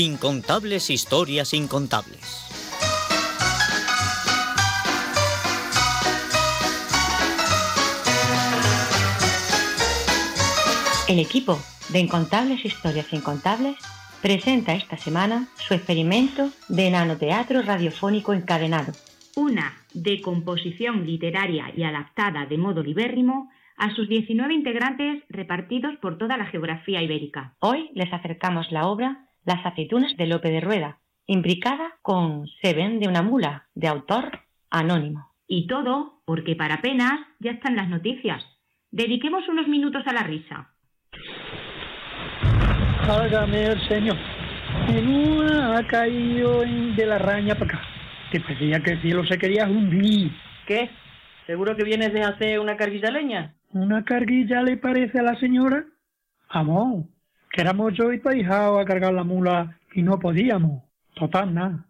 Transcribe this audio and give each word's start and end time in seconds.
Incontables 0.00 0.88
historias 0.88 1.52
incontables. 1.52 2.48
El 11.06 11.18
equipo 11.18 11.58
de 11.92 11.98
Incontables 11.98 12.64
Historias 12.64 13.12
Incontables 13.12 13.76
presenta 14.22 14.72
esta 14.72 14.96
semana 14.96 15.48
su 15.56 15.74
experimento 15.74 16.48
de 16.70 16.90
nanoteatro 16.90 17.60
radiofónico 17.60 18.32
encadenado. 18.32 18.92
Una 19.36 19.84
decomposición 19.92 21.04
literaria 21.04 21.74
y 21.76 21.82
adaptada 21.82 22.46
de 22.46 22.56
modo 22.56 22.82
libérrimo 22.82 23.50
a 23.76 23.94
sus 23.94 24.08
19 24.08 24.54
integrantes 24.54 25.22
repartidos 25.28 25.94
por 26.00 26.16
toda 26.16 26.38
la 26.38 26.46
geografía 26.46 27.02
ibérica. 27.02 27.54
Hoy 27.58 27.90
les 27.92 28.10
acercamos 28.14 28.72
la 28.72 28.86
obra 28.86 29.26
Las 29.44 29.64
aceitunas 29.64 30.16
de 30.16 30.26
Lope 30.26 30.50
de 30.50 30.60
Rueda, 30.60 30.98
imbricada 31.26 31.94
con 32.02 32.46
Se 32.60 32.74
ven 32.74 33.00
de 33.00 33.08
una 33.08 33.22
mula, 33.22 33.68
de 33.74 33.88
autor 33.88 34.40
anónimo. 34.70 35.30
Y 35.46 35.66
todo 35.66 36.22
porque 36.24 36.54
para 36.56 36.76
apenas 36.76 37.20
ya 37.38 37.52
están 37.52 37.76
las 37.76 37.88
noticias. 37.88 38.44
Dediquemos 38.90 39.48
unos 39.48 39.66
minutos 39.68 40.06
a 40.06 40.12
la 40.12 40.22
risa. 40.22 40.70
Válgame 43.06 43.64
el 43.64 43.88
señor. 43.88 44.16
En 44.88 45.08
una 45.08 45.78
ha 45.78 45.86
caído 45.86 46.60
de 46.60 47.06
la 47.06 47.18
raña 47.18 47.54
para 47.54 47.74
acá. 47.74 47.80
Que 48.30 48.40
parecía 48.40 48.80
que 48.80 48.92
el 48.92 49.02
cielo 49.02 49.24
se 49.26 49.38
quería 49.38 49.66
hundir. 49.66 50.30
¿Qué? 50.66 50.90
¿Seguro 51.46 51.76
que 51.76 51.84
vienes 51.84 52.12
de 52.12 52.22
hacer 52.22 52.60
una 52.60 52.76
carguilla 52.76 53.08
de 53.08 53.12
leña? 53.12 53.54
¿Una 53.72 54.04
carguilla 54.04 54.62
le 54.62 54.76
parece 54.76 55.18
a 55.18 55.22
la 55.22 55.38
señora? 55.40 55.84
Vamos, 56.52 57.06
que 57.50 57.60
éramos 57.60 57.92
yo 57.94 58.12
y 58.12 58.20
tu 58.20 58.28
ahijado 58.28 58.78
a 58.78 58.84
cargar 58.84 59.12
la 59.12 59.24
mula 59.24 59.78
y 59.94 60.02
no 60.02 60.18
podíamos. 60.18 60.84
Total, 61.14 61.52
nada. 61.52 61.86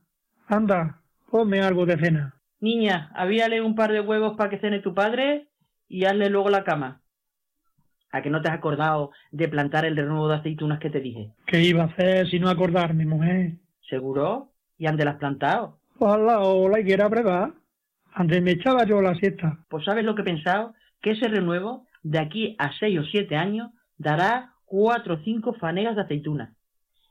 Anda, 0.47 1.01
ponme 1.31 1.61
algo 1.61 1.87
de 1.87 1.99
cena. 1.99 2.35
Niña, 2.61 3.11
avíale 3.15 3.63
un 3.63 3.75
par 3.75 3.93
de 3.93 4.01
huevos 4.01 4.37
para 4.37 4.51
que 4.51 4.59
cene 4.59 4.81
tu 4.81 4.95
padre 4.95 5.49
y 5.89 6.05
hazle 6.05 6.29
luego 6.29 6.51
la 6.51 6.65
cama. 6.65 7.01
¿A 8.13 8.23
que 8.23 8.31
no 8.31 8.43
te 8.43 8.49
has 8.49 8.55
acordado 8.55 9.13
de 9.31 9.49
plantar 9.49 9.85
el 9.85 9.97
renuevo 9.97 10.29
de 10.29 10.37
aceitunas 10.37 10.81
que 10.81 10.91
te 10.91 11.01
dije? 11.01 11.33
¿Qué 11.47 11.63
iba 11.63 11.85
a 11.85 11.87
hacer 11.87 12.29
si 12.29 12.41
no 12.41 12.49
acordarme, 12.49 13.07
mujer? 13.07 13.53
¿Seguro? 13.89 14.51
¿Y 14.79 14.87
dónde 14.87 15.05
las 15.05 15.17
plantado? 15.17 15.79
Pues 15.99 16.13
al 16.13 16.27
lado 16.27 16.69
la 16.69 16.81
higuera 16.81 17.09
breva. 17.09 17.55
Antes 18.13 18.43
me 18.43 18.53
echaba 18.53 18.85
yo 18.85 19.01
la 19.01 19.15
siesta. 19.15 19.59
Pues 19.69 19.85
sabes 19.85 20.05
lo 20.05 20.15
que 20.15 20.23
he 20.23 20.25
pensado, 20.25 20.75
que 21.01 21.13
ese 21.13 21.29
renuevo, 21.29 21.87
de 22.03 22.19
aquí 22.19 22.57
a 22.59 22.73
seis 22.79 22.99
o 22.99 23.05
siete 23.05 23.37
años, 23.37 23.71
dará 23.97 24.55
cuatro 24.71 25.15
o 25.15 25.19
cinco 25.25 25.53
fanegas 25.55 25.97
de 25.97 26.03
aceitunas. 26.03 26.57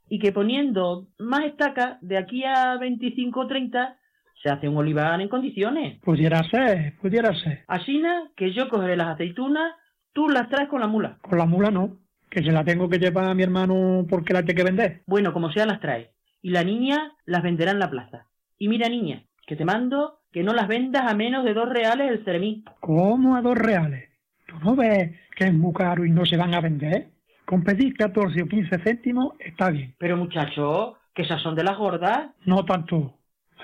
Y 0.08 0.18
que 0.18 0.32
poniendo 0.32 1.08
más 1.20 1.44
estacas, 1.44 1.98
de 2.02 2.18
aquí 2.18 2.44
a 2.46 2.78
25 2.78 3.38
o 3.38 3.48
30, 3.48 3.98
se 4.42 4.50
hace 4.50 4.70
un 4.70 4.78
olivar 4.78 5.20
en 5.20 5.28
condiciones. 5.28 6.00
Pudiera 6.00 6.42
ser, 6.46 6.96
pudiera 7.02 7.36
ser. 7.36 7.66
Asina 7.68 8.32
que 8.38 8.54
yo 8.54 8.70
cogeré 8.70 8.96
las 8.96 9.10
aceitunas, 9.10 9.74
tú 10.14 10.30
las 10.30 10.48
traes 10.48 10.70
con 10.70 10.80
la 10.80 10.88
mula. 10.88 11.18
Con 11.22 11.38
la 11.38 11.46
mula 11.46 11.70
no, 11.70 11.98
que 12.30 12.42
se 12.42 12.52
la 12.52 12.64
tengo 12.64 12.88
que 12.88 12.98
llevar 12.98 13.26
a 13.26 13.36
mi 13.36 13.44
hermano 13.44 14.06
porque 14.10 14.34
la 14.34 14.44
tiene 14.44 14.56
que 14.56 14.64
vender. 14.64 15.02
Bueno, 15.06 15.34
como 15.34 15.52
sea, 15.52 15.66
las 15.66 15.82
traes. 15.82 16.10
Y 16.42 16.52
la 16.52 16.64
niña 16.64 17.12
las 17.26 17.44
venderá 17.44 17.72
en 17.72 17.80
la 17.80 17.90
plaza. 17.90 18.26
Y 18.58 18.70
mira, 18.70 18.88
niña, 18.88 19.26
que 19.46 19.58
te 19.58 19.66
mando 19.66 20.22
que 20.32 20.44
no 20.44 20.54
las 20.54 20.70
vendas 20.70 21.12
a 21.12 21.14
menos 21.14 21.44
de 21.44 21.54
dos 21.54 21.68
reales 21.68 22.10
el 22.10 22.24
ceremí. 22.24 22.64
¿Cómo 22.80 23.36
a 23.36 23.42
dos 23.42 23.58
reales? 23.58 24.10
¿Tú 24.48 24.56
no 24.64 24.78
ves 24.78 25.12
que 25.36 25.44
es 25.44 25.54
muy 25.54 25.74
caro 25.74 26.06
y 26.06 26.10
no 26.10 26.26
se 26.26 26.38
van 26.38 26.54
a 26.54 26.62
vender? 26.62 27.19
Con 27.50 27.64
pedir 27.64 27.96
14 27.98 28.44
o 28.44 28.48
15 28.48 28.78
céntimos 28.84 29.34
está 29.40 29.72
bien. 29.72 29.96
Pero 29.98 30.16
muchacho, 30.16 31.00
que 31.16 31.24
esas 31.24 31.42
son 31.42 31.56
de 31.56 31.64
las 31.64 31.80
gordas. 31.80 32.30
No 32.46 32.64
tanto. 32.64 33.16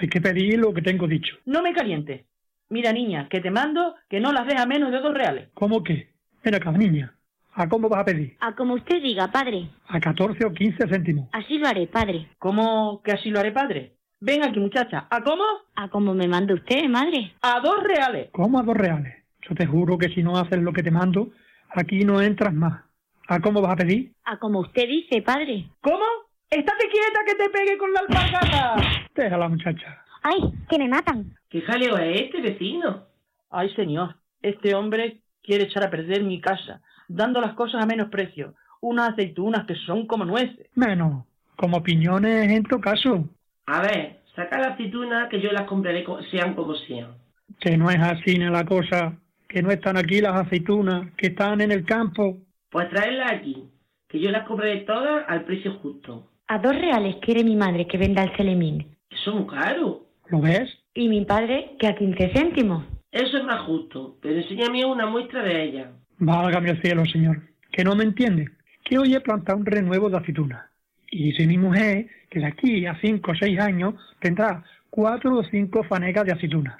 Hay 0.01 0.07
que 0.07 0.19
pedir 0.19 0.57
lo 0.57 0.73
que 0.73 0.81
tengo 0.81 1.07
dicho. 1.07 1.35
No 1.45 1.61
me 1.61 1.71
calientes. 1.71 2.25
Mira, 2.69 2.91
niña, 2.91 3.29
que 3.29 3.41
te 3.41 3.51
mando 3.51 3.93
que 4.09 4.19
no 4.19 4.31
las 4.33 4.47
des 4.47 4.59
a 4.59 4.65
menos 4.65 4.91
de 4.91 5.01
dos 5.01 5.13
reales. 5.13 5.49
¿Cómo 5.53 5.83
que? 5.83 6.09
Ven 6.43 6.55
acá, 6.55 6.71
niña. 6.71 7.13
¿A 7.53 7.69
cómo 7.69 7.87
vas 7.87 7.99
a 8.01 8.05
pedir? 8.05 8.35
A 8.39 8.55
como 8.55 8.73
usted 8.73 9.03
diga, 9.03 9.31
padre. 9.31 9.69
A 9.87 9.99
14 9.99 10.43
o 10.45 10.51
15 10.51 10.87
céntimos. 10.87 11.29
Así 11.31 11.59
lo 11.59 11.67
haré, 11.67 11.85
padre. 11.85 12.29
¿Cómo 12.39 13.03
que 13.03 13.11
así 13.11 13.29
lo 13.29 13.39
haré, 13.39 13.51
padre? 13.51 13.97
Ven 14.19 14.43
aquí, 14.43 14.59
muchacha. 14.59 15.05
¿A 15.11 15.21
cómo? 15.21 15.43
A 15.75 15.89
como 15.89 16.15
me 16.15 16.27
manda 16.27 16.55
usted, 16.55 16.89
madre. 16.89 17.35
A 17.43 17.59
dos 17.59 17.83
reales. 17.83 18.29
¿Cómo 18.31 18.57
a 18.57 18.63
dos 18.63 18.75
reales? 18.75 19.13
Yo 19.47 19.53
te 19.53 19.67
juro 19.67 19.99
que 19.99 20.09
si 20.09 20.23
no 20.23 20.37
haces 20.39 20.59
lo 20.59 20.73
que 20.73 20.81
te 20.81 20.89
mando, 20.89 21.29
aquí 21.69 22.03
no 22.03 22.19
entras 22.19 22.51
más. 22.55 22.85
¿A 23.27 23.39
cómo 23.39 23.61
vas 23.61 23.73
a 23.73 23.75
pedir? 23.77 24.11
A 24.25 24.37
como 24.37 24.59
usted 24.59 24.87
dice, 24.87 25.21
padre. 25.21 25.65
¿Cómo? 25.81 26.03
Estate 26.49 26.85
quieta 26.91 27.19
que 27.25 27.35
te 27.35 27.49
pegue 27.49 27.77
con 27.77 27.91
la 27.91 27.99
alpargata. 28.01 28.75
Déjala, 29.15 29.49
muchacha. 29.49 30.03
¡Ay, 30.23 30.39
que 30.69 30.77
me 30.77 30.87
matan! 30.87 31.35
¿Qué 31.49 31.61
jaleo 31.61 31.97
es 31.97 32.21
este, 32.21 32.41
vecino? 32.41 33.05
Ay, 33.49 33.73
señor, 33.75 34.15
este 34.41 34.75
hombre 34.75 35.21
quiere 35.43 35.65
echar 35.65 35.83
a 35.85 35.89
perder 35.89 36.23
mi 36.23 36.39
casa, 36.41 36.81
dando 37.07 37.41
las 37.41 37.53
cosas 37.53 37.83
a 37.83 37.85
menos 37.87 38.09
precio. 38.09 38.53
Unas 38.81 39.13
aceitunas 39.13 39.65
que 39.65 39.75
son 39.75 40.05
como 40.07 40.25
nueces. 40.25 40.67
Menos. 40.75 41.25
Como 41.55 41.81
piñones 41.81 42.51
en 42.51 42.63
tu 42.63 42.79
caso. 42.79 43.27
A 43.65 43.81
ver, 43.81 44.19
saca 44.35 44.59
las 44.59 44.73
aceitunas 44.73 45.29
que 45.29 45.41
yo 45.41 45.51
las 45.51 45.63
compraré 45.67 46.03
co- 46.03 46.21
sean 46.23 46.53
como 46.53 46.75
sean. 46.75 47.15
Que 47.59 47.77
no 47.77 47.89
es 47.89 47.99
así 47.99 48.37
ni 48.37 48.45
la 48.49 48.65
cosa. 48.65 49.17
Que 49.47 49.61
no 49.63 49.71
están 49.71 49.97
aquí 49.97 50.21
las 50.21 50.35
aceitunas, 50.35 51.11
que 51.17 51.27
están 51.27 51.61
en 51.61 51.71
el 51.71 51.85
campo. 51.85 52.37
Pues 52.75 52.89
traerlas 52.89 53.31
aquí, 53.31 53.69
que 54.09 54.19
yo 54.19 54.31
las 54.31 54.45
compraré 54.45 54.81
todas 54.81 55.23
al 55.29 55.45
precio 55.45 55.75
justo. 55.75 56.29
A 56.49 56.59
dos 56.59 56.75
reales 56.75 57.15
quiere 57.21 57.41
mi 57.41 57.55
madre 57.55 57.87
que 57.87 57.97
venda 57.97 58.21
el 58.21 58.35
celemín. 58.35 58.97
Eso 59.09 59.29
es 59.29 59.35
muy 59.37 59.47
caro. 59.47 60.07
¿Lo 60.27 60.41
ves? 60.41 60.77
Y 60.93 61.07
mi 61.07 61.23
padre 61.23 61.77
que 61.79 61.87
a 61.87 61.95
quince 61.95 62.33
céntimos. 62.35 62.83
Eso 63.13 63.37
es 63.37 63.45
más 63.45 63.61
justo, 63.61 64.17
pero 64.21 64.35
enséñame 64.35 64.83
una 64.83 65.05
muestra 65.05 65.41
de 65.41 65.63
ella. 65.63 65.91
Válgame 66.19 66.71
el 66.71 66.81
cielo, 66.81 67.05
señor. 67.05 67.43
Que 67.71 67.85
no 67.85 67.95
me 67.95 68.03
entiende. 68.03 68.49
Que 68.83 68.97
hoy 68.97 69.15
he 69.15 69.21
plantado 69.21 69.57
un 69.57 69.65
renuevo 69.65 70.09
de 70.09 70.17
aceitunas. 70.17 70.65
Y 71.09 71.31
dice 71.31 71.47
mi 71.47 71.57
mujer 71.57 72.07
que 72.29 72.39
de 72.39 72.45
aquí 72.47 72.85
a 72.87 72.99
cinco 72.99 73.31
o 73.31 73.35
seis 73.35 73.57
años 73.57 73.93
tendrá 74.19 74.65
cuatro 74.89 75.37
o 75.37 75.43
cinco 75.45 75.85
fanegas 75.85 76.25
de 76.25 76.33
aceitunas. 76.33 76.77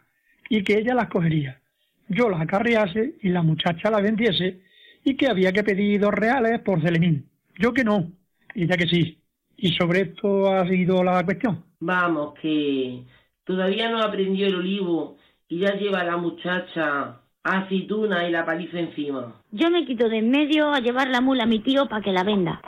Y 0.49 0.61
que 0.61 0.77
ella 0.77 0.93
las 0.93 1.07
cogería. 1.07 1.61
Yo 2.09 2.29
las 2.29 2.41
acarrease 2.41 3.13
y 3.21 3.29
la 3.29 3.43
muchacha 3.43 3.89
las 3.89 4.03
vendiese. 4.03 4.65
Y 5.05 5.15
que 5.15 5.27
había 5.27 5.53
que 5.53 5.63
pedir 5.63 6.01
dos 6.01 6.11
reales 6.11 6.59
por 6.61 6.81
celemín. 6.81 7.29
Yo 7.57 7.73
que 7.73 7.85
no. 7.85 8.11
Y 8.53 8.63
ella 8.63 8.75
que 8.75 8.87
sí. 8.87 9.19
Y 9.55 9.69
sobre 9.73 10.01
esto 10.01 10.51
ha 10.51 10.67
sido 10.67 11.03
la 11.03 11.23
cuestión. 11.23 11.63
Vamos, 11.79 12.33
que 12.41 13.03
todavía 13.45 13.89
no 13.89 14.01
aprendió 14.01 14.47
el 14.47 14.55
olivo 14.55 15.17
y 15.47 15.59
ya 15.59 15.75
lleva 15.75 16.03
la 16.03 16.17
muchacha 16.17 17.21
aceituna 17.43 18.27
y 18.27 18.31
la 18.31 18.45
paliza 18.45 18.79
encima. 18.79 19.41
Yo 19.51 19.69
me 19.69 19.85
quito 19.85 20.09
de 20.09 20.17
en 20.17 20.31
medio 20.31 20.73
a 20.73 20.79
llevar 20.79 21.09
la 21.09 21.21
mula 21.21 21.43
a 21.43 21.47
mi 21.47 21.59
tío 21.59 21.87
para 21.87 22.01
que 22.01 22.11
la 22.11 22.23
venda. 22.23 22.59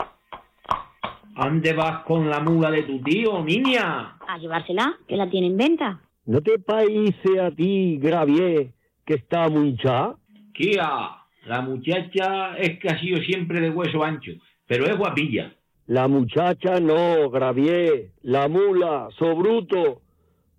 ¿Dónde 1.36 1.74
vas 1.74 2.04
con 2.04 2.30
la 2.30 2.40
mula 2.40 2.70
de 2.72 2.84
tu 2.84 3.02
tío, 3.02 3.44
niña? 3.44 4.18
A 4.28 4.38
llevársela, 4.38 4.96
que 5.08 5.18
la 5.18 5.30
tiene 5.30 5.48
en 5.48 5.58
venta. 5.58 6.02
¿No 6.26 6.42
te 6.42 6.60
parece 6.60 7.40
a 7.40 7.52
ti, 7.52 7.98
Gravier, 8.00 8.70
que 9.06 9.16
está 9.16 9.50
muy 9.50 9.70
hinchada? 9.70 10.16
Kia, 10.54 11.18
la 11.48 11.62
muchacha 11.62 12.58
es 12.58 12.80
que 12.80 12.90
ha 12.90 13.00
sido 13.00 13.18
siempre 13.24 13.62
de 13.62 13.70
hueso 13.70 14.04
ancho, 14.04 14.34
pero 14.66 14.86
es 14.86 14.98
guapilla. 14.98 15.54
La 15.88 16.08
muchacha 16.08 16.80
no, 16.82 17.30
Gravier. 17.30 18.12
La 18.24 18.50
mula, 18.50 19.08
sobruto. 19.18 20.02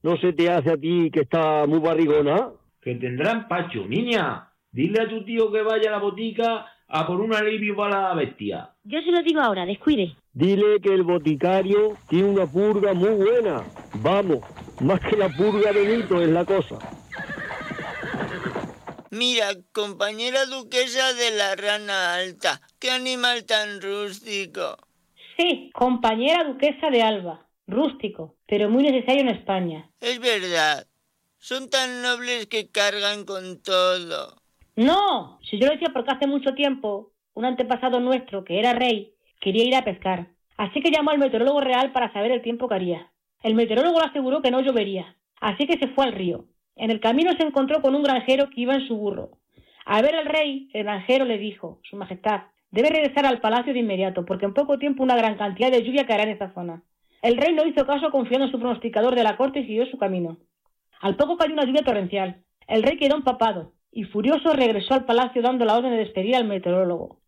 ¿No 0.02 0.16
se 0.16 0.32
te 0.32 0.50
hace 0.50 0.70
a 0.70 0.76
ti 0.78 1.10
que 1.12 1.20
está 1.20 1.66
muy 1.66 1.80
barrigona? 1.80 2.48
Que 2.80 2.94
tendrán 2.94 3.46
pacho, 3.48 3.86
niña. 3.86 4.48
Dile 4.72 5.02
a 5.02 5.08
tu 5.08 5.24
tío 5.24 5.52
que 5.52 5.62
vaya 5.62 5.90
a 5.90 5.92
la 5.92 5.98
botica 5.98 6.66
a 6.88 7.06
por 7.06 7.20
un 7.20 7.34
alivio 7.34 7.76
para 7.76 8.08
la 8.08 8.14
bestia. 8.14 8.70
Yo 8.84 9.00
se 9.02 9.10
lo 9.10 9.22
digo 9.22 9.40
ahora, 9.40 9.66
descuide. 9.66 10.14
Dile 10.32 10.80
que 10.80 10.94
el 10.94 11.02
boticario 11.02 11.96
tiene 12.08 12.28
una 12.28 12.46
purga 12.46 12.94
muy 12.94 13.10
buena. 13.10 13.62
Vamos, 14.02 14.38
más 14.80 15.00
que 15.00 15.16
la 15.16 15.28
purga 15.28 15.72
de 15.72 15.96
Nito 15.96 16.22
es 16.22 16.30
la 16.30 16.46
cosa. 16.46 16.78
Mira, 19.10 19.48
compañera 19.72 20.44
duquesa 20.46 21.14
de 21.14 21.30
la 21.30 21.56
rana 21.56 22.14
alta, 22.14 22.60
qué 22.78 22.90
animal 22.90 23.44
tan 23.44 23.80
rústico. 23.80 24.76
Sí, 25.36 25.70
compañera 25.72 26.44
duquesa 26.44 26.90
de 26.90 27.02
Alba. 27.02 27.46
Rústico, 27.66 28.36
pero 28.46 28.70
muy 28.70 28.82
necesario 28.82 29.20
en 29.20 29.28
España. 29.28 29.90
Es 30.00 30.18
verdad, 30.20 30.86
son 31.38 31.68
tan 31.68 32.02
nobles 32.02 32.46
que 32.46 32.70
cargan 32.70 33.24
con 33.24 33.62
todo. 33.62 34.40
No, 34.74 35.38
si 35.42 35.58
yo 35.58 35.66
lo 35.66 35.72
decía 35.72 35.90
porque 35.92 36.12
hace 36.12 36.26
mucho 36.26 36.54
tiempo 36.54 37.12
un 37.34 37.44
antepasado 37.44 38.00
nuestro, 38.00 38.44
que 38.44 38.58
era 38.58 38.72
rey, 38.72 39.14
quería 39.40 39.64
ir 39.64 39.74
a 39.76 39.84
pescar. 39.84 40.28
Así 40.56 40.80
que 40.80 40.90
llamó 40.90 41.10
al 41.10 41.18
meteorólogo 41.18 41.60
real 41.60 41.92
para 41.92 42.12
saber 42.12 42.32
el 42.32 42.42
tiempo 42.42 42.68
que 42.68 42.74
haría. 42.74 43.12
El 43.42 43.54
meteorólogo 43.54 44.00
le 44.00 44.06
aseguró 44.06 44.42
que 44.42 44.50
no 44.50 44.60
llovería. 44.60 45.16
Así 45.40 45.66
que 45.66 45.78
se 45.78 45.88
fue 45.88 46.04
al 46.04 46.12
río. 46.12 46.46
En 46.78 46.90
el 46.90 47.00
camino 47.00 47.32
se 47.36 47.42
encontró 47.42 47.82
con 47.82 47.94
un 47.94 48.02
granjero 48.02 48.48
que 48.50 48.60
iba 48.60 48.74
en 48.74 48.86
su 48.86 48.96
burro. 48.96 49.30
Al 49.84 50.02
ver 50.02 50.14
al 50.14 50.26
rey, 50.26 50.70
el 50.72 50.84
granjero 50.84 51.24
le 51.24 51.38
dijo, 51.38 51.80
Su 51.82 51.96
Majestad, 51.96 52.42
debe 52.70 52.90
regresar 52.90 53.26
al 53.26 53.40
palacio 53.40 53.72
de 53.72 53.80
inmediato, 53.80 54.24
porque 54.24 54.46
en 54.46 54.54
poco 54.54 54.78
tiempo 54.78 55.02
una 55.02 55.16
gran 55.16 55.36
cantidad 55.36 55.70
de 55.70 55.82
lluvia 55.82 56.06
caerá 56.06 56.22
en 56.22 56.30
esta 56.30 56.52
zona. 56.54 56.82
El 57.20 57.36
rey 57.36 57.52
no 57.52 57.66
hizo 57.66 57.84
caso 57.84 58.10
confiando 58.10 58.46
en 58.46 58.52
su 58.52 58.60
pronosticador 58.60 59.16
de 59.16 59.24
la 59.24 59.36
corte 59.36 59.60
y 59.60 59.66
siguió 59.66 59.86
su 59.86 59.98
camino. 59.98 60.38
Al 61.00 61.16
poco 61.16 61.36
cayó 61.36 61.52
una 61.52 61.64
lluvia 61.64 61.82
torrencial. 61.82 62.42
El 62.68 62.82
rey 62.82 62.96
quedó 62.96 63.16
empapado 63.16 63.72
y 63.90 64.04
furioso 64.04 64.52
regresó 64.52 64.94
al 64.94 65.04
palacio 65.04 65.42
dando 65.42 65.64
la 65.64 65.76
orden 65.76 65.90
de 65.90 65.98
despedir 65.98 66.36
al 66.36 66.46
meteorólogo. 66.46 67.18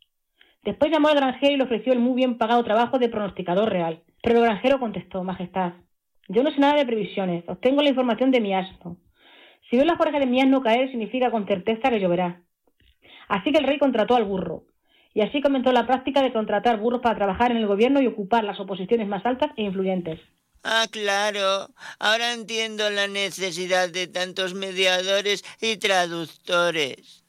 Después 0.63 0.93
llamó 0.93 1.09
al 1.09 1.17
granjero 1.17 1.55
y 1.55 1.57
le 1.57 1.65
ofreció 1.65 1.93
el 1.93 1.99
muy 1.99 2.15
bien 2.15 2.39
pagado 2.39 2.63
trabajo 2.63 2.99
de 2.99 3.09
pronosticador 3.09 3.69
real. 3.69 4.03
Pero 4.23 4.39
el 4.39 4.45
granjero 4.45 4.79
contestó, 4.79 5.25
Majestad, 5.25 5.73
yo 6.29 6.43
no 6.43 6.51
sé 6.51 6.61
nada 6.61 6.75
de 6.75 6.87
previsiones, 6.87 7.49
obtengo 7.49 7.83
la 7.83 7.89
información 7.89 8.31
de 8.31 8.41
mi 8.41 8.55
asno. 8.55 8.97
Si 9.71 9.77
veo 9.77 9.85
la 9.85 9.97
jorge 9.97 10.19
de 10.19 10.27
mi 10.27 10.43
asno 10.43 10.63
caer, 10.63 10.91
significa 10.91 11.31
con 11.31 11.47
certeza 11.47 11.91
que 11.91 12.01
lloverá. 12.01 12.43
Así 13.29 13.53
que 13.53 13.59
el 13.59 13.65
rey 13.65 13.79
contrató 13.79 14.17
al 14.17 14.25
burro. 14.25 14.65
Y 15.15 15.21
así 15.21 15.41
comenzó 15.41 15.73
la 15.73 15.87
práctica 15.87 16.23
de 16.23 16.33
contratar 16.33 16.79
burros 16.81 17.01
para 17.01 17.15
trabajar 17.15 17.53
en 17.53 17.59
el 17.59 17.69
gobierno 17.69 18.03
y 18.03 18.09
ocupar 18.09 18.43
las 18.43 18.59
oposiciones 18.59 19.07
más 19.07 19.25
altas 19.25 19.51
e 19.57 19.63
influyentes. 19.63 20.19
Ah, 20.65 20.87
claro. 20.91 21.69
Ahora 22.01 22.33
entiendo 22.33 22.91
la 22.91 23.07
necesidad 23.07 23.89
de 23.91 24.09
tantos 24.09 24.55
mediadores 24.55 25.45
y 25.61 25.77
traductores. 25.77 27.25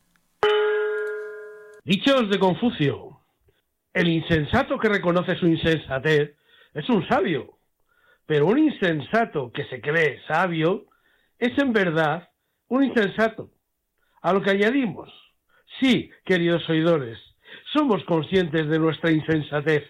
Dichos 1.84 2.30
de 2.30 2.40
Confucio. 2.40 3.20
El 3.94 4.08
insensato 4.08 4.80
que 4.80 4.90
reconoce 4.90 5.36
su 5.36 5.48
insensatez 5.48 6.36
es 6.74 6.90
un 6.90 7.08
sabio, 7.08 7.58
pero 8.26 8.48
un 8.48 8.58
insensato 8.58 9.52
que 9.52 9.66
se 9.66 9.82
cree 9.82 10.22
sabio 10.28 10.86
es 11.38 11.58
en 11.58 11.74
verdad 11.74 12.31
un 12.72 12.86
insensato. 12.86 13.52
A 14.22 14.32
lo 14.32 14.42
que 14.42 14.52
añadimos, 14.52 15.10
sí, 15.80 16.10
queridos 16.24 16.68
oidores, 16.70 17.18
somos 17.74 18.02
conscientes 18.06 18.70
de 18.70 18.80
nuestra 18.80 19.12
insensatez. 19.12 19.84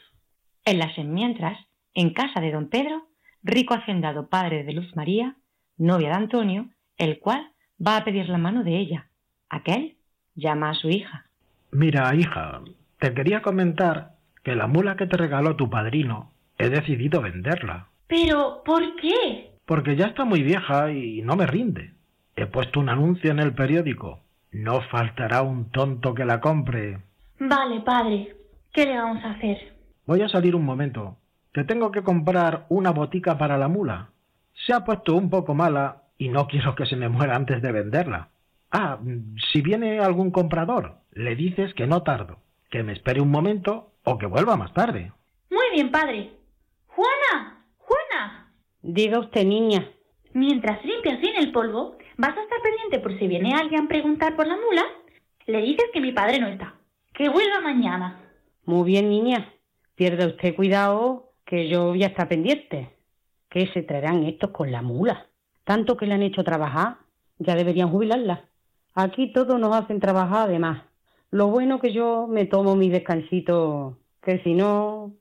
En 0.65 0.79
las 0.79 0.97
enmientras, 0.97 1.59
en 1.93 2.11
casa 2.11 2.41
de 2.41 2.51
don 2.51 2.69
Pedro, 2.69 3.07
rico 3.43 3.75
hacendado 3.75 4.29
padre 4.29 4.63
de 4.63 4.73
Luz 4.73 4.95
María, 4.95 5.35
novia 5.77 6.09
de 6.09 6.15
Antonio, 6.15 6.69
el 6.97 7.19
cual 7.19 7.51
va 7.85 7.97
a 7.97 8.03
pedir 8.03 8.29
la 8.29 8.39
mano 8.39 8.63
de 8.63 8.79
ella. 8.79 9.09
Aquel 9.47 9.97
llama 10.33 10.71
a 10.71 10.75
su 10.75 10.89
hija. 10.89 11.27
Mira, 11.71 12.15
hija, 12.15 12.61
te 12.97 13.13
quería 13.13 13.43
comentar 13.43 14.15
que 14.43 14.55
la 14.55 14.65
mula 14.65 14.95
que 14.95 15.05
te 15.05 15.17
regaló 15.17 15.55
tu 15.55 15.69
padrino, 15.69 16.33
he 16.57 16.69
decidido 16.69 17.21
venderla. 17.21 17.89
Pero, 18.07 18.63
¿por 18.65 18.95
qué? 18.95 19.51
Porque 19.67 19.95
ya 19.95 20.07
está 20.07 20.25
muy 20.25 20.41
vieja 20.41 20.91
y 20.91 21.21
no 21.21 21.35
me 21.35 21.45
rinde. 21.45 21.93
He 22.35 22.45
puesto 22.45 22.79
un 22.79 22.89
anuncio 22.89 23.31
en 23.31 23.39
el 23.39 23.53
periódico. 23.53 24.19
No 24.51 24.81
faltará 24.89 25.41
un 25.41 25.71
tonto 25.71 26.13
que 26.13 26.25
la 26.25 26.39
compre. 26.39 26.99
Vale, 27.39 27.81
padre. 27.81 28.35
¿Qué 28.73 28.85
le 28.85 28.97
vamos 28.97 29.23
a 29.23 29.31
hacer? 29.31 29.73
Voy 30.05 30.21
a 30.21 30.29
salir 30.29 30.55
un 30.55 30.65
momento, 30.65 31.17
que 31.53 31.63
tengo 31.63 31.91
que 31.91 32.03
comprar 32.03 32.65
una 32.69 32.91
botica 32.91 33.37
para 33.37 33.57
la 33.57 33.67
mula. 33.67 34.09
Se 34.65 34.73
ha 34.73 34.83
puesto 34.83 35.15
un 35.15 35.29
poco 35.29 35.53
mala 35.53 36.03
y 36.17 36.29
no 36.29 36.47
quiero 36.47 36.75
que 36.75 36.85
se 36.85 36.95
me 36.95 37.09
muera 37.09 37.35
antes 37.35 37.61
de 37.61 37.71
venderla. 37.71 38.29
Ah, 38.71 38.99
si 39.51 39.61
viene 39.61 39.99
algún 39.99 40.31
comprador, 40.31 40.99
le 41.11 41.35
dices 41.35 41.73
que 41.73 41.87
no 41.87 42.03
tardo, 42.03 42.37
que 42.69 42.83
me 42.83 42.93
espere 42.93 43.21
un 43.21 43.29
momento 43.29 43.91
o 44.03 44.17
que 44.17 44.25
vuelva 44.25 44.55
más 44.55 44.73
tarde. 44.73 45.11
Muy 45.49 45.65
bien, 45.73 45.91
padre. 45.91 46.31
Juana, 46.87 47.65
Juana. 47.77 48.53
Diga 48.81 49.19
usted, 49.19 49.45
niña. 49.45 49.89
Mientras 50.33 50.83
limpias 50.85 51.19
bien 51.19 51.35
el 51.37 51.51
polvo, 51.51 51.97
vas 52.17 52.37
a 52.37 52.41
estar 52.41 52.61
pendiente 52.61 52.99
por 52.99 53.17
si 53.17 53.27
viene 53.27 53.53
alguien 53.53 53.85
a 53.85 53.87
preguntar 53.87 54.35
por 54.35 54.47
la 54.47 54.55
mula. 54.55 54.83
Le 55.47 55.61
dices 55.61 55.85
que 55.93 56.01
mi 56.01 56.11
padre 56.11 56.39
no 56.39 56.47
está. 56.47 56.75
Que 57.13 57.29
vuelva 57.29 57.61
mañana. 57.61 58.19
Muy 58.65 58.85
bien, 58.85 59.09
niña. 59.09 59.51
Pierda 59.95 60.27
usted 60.27 60.55
cuidado, 60.55 61.31
que 61.45 61.67
yo 61.67 61.89
voy 61.89 62.03
a 62.03 62.07
estar 62.07 62.27
pendiente. 62.27 62.89
¿Qué 63.49 63.67
se 63.73 63.83
traerán 63.83 64.23
estos 64.23 64.51
con 64.51 64.71
la 64.71 64.81
mula? 64.81 65.27
Tanto 65.63 65.97
que 65.97 66.05
le 66.05 66.13
han 66.13 66.23
hecho 66.23 66.43
trabajar, 66.43 66.97
ya 67.37 67.55
deberían 67.55 67.89
jubilarla. 67.89 68.45
Aquí 68.95 69.31
todos 69.33 69.59
nos 69.59 69.75
hacen 69.75 69.99
trabajar 69.99 70.47
además. 70.47 70.83
Lo 71.31 71.47
bueno 71.47 71.79
que 71.79 71.93
yo 71.93 72.27
me 72.27 72.45
tomo 72.45 72.75
mi 72.75 72.89
descansito, 72.89 73.97
que 74.21 74.39
si 74.39 74.53
no... 74.53 75.13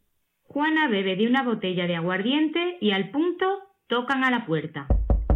Juana 0.44 0.88
bebe 0.88 1.14
de 1.14 1.28
una 1.28 1.44
botella 1.44 1.86
de 1.86 1.96
aguardiente 1.96 2.78
y 2.81 2.90
al 2.90 3.10
punto 3.10 3.46
tocan 3.86 4.25
a 4.25 4.31
la 4.31 4.46
puerta. 4.46 4.86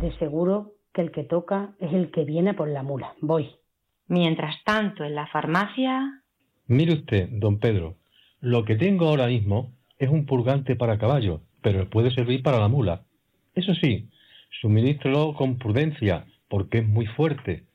De 0.00 0.16
seguro 0.18 0.73
que 0.94 1.02
el 1.02 1.10
que 1.10 1.24
toca 1.24 1.74
es 1.80 1.92
el 1.92 2.10
que 2.10 2.24
viene 2.24 2.54
por 2.54 2.68
la 2.68 2.82
mula. 2.82 3.14
Voy. 3.20 3.50
Mientras 4.06 4.62
tanto, 4.64 5.04
en 5.04 5.14
la 5.14 5.26
farmacia... 5.26 6.22
Mire 6.66 6.94
usted, 6.94 7.28
don 7.30 7.58
Pedro, 7.58 7.96
lo 8.40 8.64
que 8.64 8.76
tengo 8.76 9.08
ahora 9.08 9.26
mismo 9.26 9.74
es 9.98 10.08
un 10.08 10.24
purgante 10.24 10.76
para 10.76 10.98
caballo, 10.98 11.42
pero 11.62 11.90
puede 11.90 12.10
servir 12.12 12.42
para 12.42 12.58
la 12.58 12.68
mula. 12.68 13.04
Eso 13.54 13.74
sí, 13.74 14.08
suministrelo 14.60 15.34
con 15.34 15.58
prudencia, 15.58 16.26
porque 16.48 16.78
es 16.78 16.88
muy 16.88 17.06
fuerte. 17.06 17.66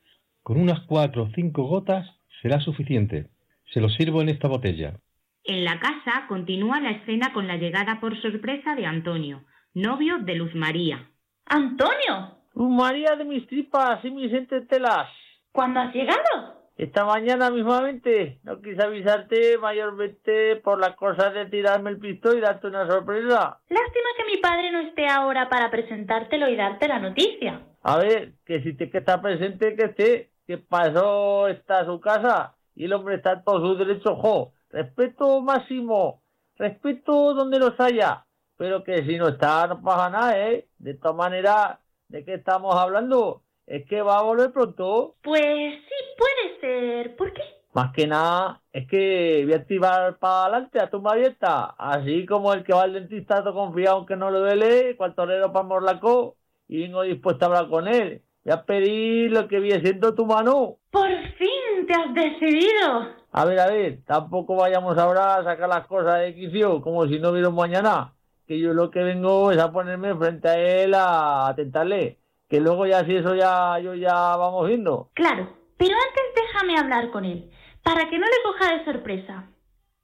Con 0.42 0.60
unas 0.60 0.80
cuatro 0.80 1.24
o 1.24 1.30
cinco 1.34 1.64
gotas 1.64 2.08
será 2.42 2.60
suficiente. 2.60 3.28
Se 3.72 3.80
lo 3.80 3.90
sirvo 3.90 4.22
en 4.22 4.30
esta 4.30 4.48
botella. 4.48 4.98
En 5.44 5.64
la 5.64 5.78
casa 5.78 6.26
continúa 6.28 6.80
la 6.80 6.90
escena 6.90 7.32
con 7.32 7.46
la 7.46 7.56
llegada 7.56 8.00
por 8.00 8.20
sorpresa 8.20 8.74
de 8.74 8.86
Antonio, 8.86 9.44
novio 9.74 10.18
de 10.18 10.34
Luz 10.34 10.54
María. 10.54 11.10
¡Antonio! 11.46 12.39
María 12.54 13.16
de 13.16 13.24
mis 13.24 13.46
tripas 13.46 14.04
y 14.04 14.10
mis 14.10 14.32
entretelas. 14.32 15.08
¿Cuándo 15.52 15.80
has 15.80 15.94
llegado? 15.94 16.60
Esta 16.76 17.04
mañana 17.04 17.50
mismamente. 17.50 18.40
No 18.42 18.60
quise 18.60 18.82
avisarte 18.82 19.58
mayormente 19.58 20.56
por 20.56 20.80
la 20.80 20.96
cosa 20.96 21.30
de 21.30 21.46
tirarme 21.46 21.90
el 21.90 21.98
pistón 21.98 22.38
y 22.38 22.40
darte 22.40 22.68
una 22.68 22.88
sorpresa. 22.88 23.60
Lástima 23.68 24.08
que 24.16 24.24
mi 24.24 24.38
padre 24.38 24.72
no 24.72 24.80
esté 24.80 25.06
ahora 25.06 25.48
para 25.48 25.70
presentártelo 25.70 26.48
y 26.48 26.56
darte 26.56 26.88
la 26.88 26.98
noticia. 26.98 27.60
A 27.82 27.98
ver, 27.98 28.32
que 28.46 28.62
si 28.62 28.74
te 28.74 28.90
que 28.90 28.98
está 28.98 29.20
presente, 29.20 29.76
que 29.76 29.84
esté. 29.84 30.30
Que 30.46 30.58
pasó 30.58 31.46
está 31.46 31.80
a 31.80 31.84
su 31.84 32.00
casa 32.00 32.56
y 32.74 32.86
el 32.86 32.92
hombre 32.92 33.16
está 33.16 33.34
en 33.34 33.44
todo 33.44 33.60
su 33.60 33.76
derecho, 33.76 34.16
jo. 34.16 34.52
Respeto 34.70 35.42
máximo. 35.42 36.22
Respeto 36.56 37.34
donde 37.34 37.58
los 37.58 37.78
haya. 37.78 38.24
Pero 38.56 38.82
que 38.82 39.04
si 39.04 39.16
no 39.16 39.28
está, 39.28 39.66
no 39.66 39.80
pasa 39.80 40.10
nada, 40.10 40.38
¿eh? 40.38 40.66
De 40.78 40.94
todas 40.94 41.16
maneras, 41.16 41.78
¿de 42.10 42.24
qué 42.24 42.34
estamos 42.34 42.74
hablando? 42.74 43.42
Es 43.66 43.86
que 43.86 44.02
va 44.02 44.18
a 44.18 44.22
volver 44.22 44.52
pronto. 44.52 45.14
Pues 45.22 45.40
sí, 45.40 45.94
puede 46.18 46.60
ser. 46.60 47.16
¿Por 47.16 47.32
qué? 47.32 47.42
Más 47.72 47.92
que 47.92 48.08
nada, 48.08 48.60
es 48.72 48.88
que 48.88 49.42
voy 49.44 49.52
a 49.52 49.58
activar 49.58 50.18
para 50.18 50.46
adelante 50.46 50.80
a 50.80 50.90
tumba 50.90 51.12
abierta. 51.12 51.66
Así 51.78 52.26
como 52.26 52.52
el 52.52 52.64
que 52.64 52.72
va 52.72 52.82
al 52.82 52.94
dentista 52.94 53.44
todo 53.44 53.54
confiado 53.54 53.98
aunque 53.98 54.16
no 54.16 54.30
le 54.30 54.40
duele, 54.40 54.96
cual 54.96 55.14
torero 55.14 55.52
para 55.52 55.64
morlaco, 55.64 56.36
y 56.66 56.82
vengo 56.82 57.02
dispuesto 57.02 57.44
a 57.44 57.48
hablar 57.48 57.68
con 57.68 57.86
él. 57.86 58.22
Voy 58.44 58.52
a 58.52 58.64
pedir 58.64 59.30
lo 59.30 59.46
que 59.46 59.60
viene 59.60 59.82
siendo 59.82 60.14
tu 60.16 60.26
mano. 60.26 60.78
Por 60.90 61.08
fin 61.08 61.86
te 61.86 61.94
has 61.94 62.12
decidido. 62.12 63.20
A 63.30 63.44
ver, 63.44 63.60
a 63.60 63.68
ver, 63.68 64.00
tampoco 64.04 64.56
vayamos 64.56 64.98
ahora 64.98 65.36
a 65.36 65.44
sacar 65.44 65.68
las 65.68 65.86
cosas 65.86 66.22
de 66.22 66.34
quicio 66.34 66.82
como 66.82 67.06
si 67.06 67.20
no 67.20 67.30
hubiera 67.30 67.50
mañana. 67.50 68.14
Que 68.50 68.58
yo 68.58 68.74
lo 68.74 68.90
que 68.90 69.04
vengo 69.04 69.52
es 69.52 69.58
a 69.60 69.70
ponerme 69.70 70.12
frente 70.16 70.48
a 70.48 70.58
él 70.58 70.92
a 70.96 71.52
tentarle. 71.54 72.18
Que 72.48 72.58
luego 72.58 72.84
ya 72.84 73.04
si 73.04 73.14
eso 73.14 73.36
ya 73.36 73.78
yo 73.78 73.94
ya 73.94 74.34
vamos 74.34 74.66
viendo. 74.66 75.08
Claro, 75.14 75.48
pero 75.76 75.94
antes 75.94 76.22
déjame 76.34 76.76
hablar 76.76 77.12
con 77.12 77.24
él, 77.24 77.48
para 77.84 78.10
que 78.10 78.18
no 78.18 78.26
le 78.26 78.42
coja 78.42 78.76
de 78.76 78.84
sorpresa. 78.84 79.44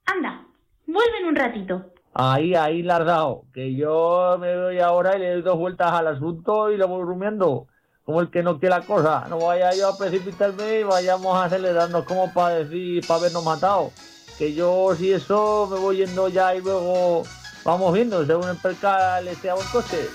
Anda, 0.05 0.47
vuelve 0.87 1.19
en 1.23 1.27
un 1.27 1.35
ratito. 1.35 1.87
Ahí, 2.15 2.55
ahí 2.55 2.85
la 2.85 2.99
has 2.99 3.07
dado. 3.07 3.43
Que 3.53 3.75
yo 3.75 4.37
me 4.39 4.53
doy 4.53 4.79
ahora 4.79 5.17
y 5.17 5.19
le 5.19 5.33
doy 5.33 5.43
dos 5.43 5.59
vueltas 5.59 5.91
al 5.91 6.07
asunto 6.07 6.71
y 6.71 6.77
lo 6.77 6.87
voy 6.87 7.03
rumiando. 7.03 7.67
Como 8.05 8.21
el 8.21 8.31
que 8.31 8.45
no 8.45 8.61
quiere 8.61 8.77
la 8.77 8.87
cosa. 8.87 9.27
No 9.29 9.41
vaya 9.41 9.73
yo 9.73 9.89
a 9.89 9.99
precipitarme 9.99 10.79
y 10.79 10.85
vayamos 10.85 11.35
a 11.35 11.47
acelerarnos 11.47 12.05
como 12.05 12.33
para 12.33 12.59
decir, 12.59 13.05
para 13.09 13.19
habernos 13.19 13.45
matado. 13.45 13.91
Que 14.39 14.55
yo 14.55 14.95
si 14.95 15.13
eso 15.13 15.69
me 15.69 15.81
voy 15.81 15.97
yendo 15.97 16.29
ya 16.29 16.55
y 16.55 16.61
luego 16.61 17.25
vamos 17.67 17.93
viendo 17.93 18.25
según 18.25 18.49
el 18.49 18.57
percal 18.57 19.29
este 19.29 19.51
a 19.51 19.55
buen 19.55 19.67
coste. 19.69 20.09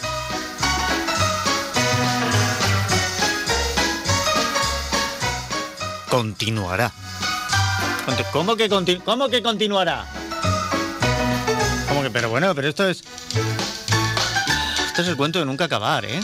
Continuará. 6.10 6.92
Conti- 8.06 8.26
¿Cómo 8.32 8.56
que, 8.56 8.70
conti- 8.70 9.00
¿Cómo 9.04 9.30
que 9.30 9.42
continuará? 9.42 10.06
¿Cómo 11.88 12.02
que? 12.04 12.10
Pero 12.10 12.30
bueno, 12.30 12.54
pero 12.54 12.68
esto 12.70 12.88
es... 12.88 13.02
Esto 14.88 15.02
es 15.04 15.08
el 15.08 15.16
cuento 15.16 15.40
de 15.40 15.46
nunca 15.46 15.66
acabar, 15.66 16.04
¿eh? 16.06 16.20